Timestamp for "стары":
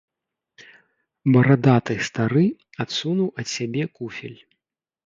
2.09-2.45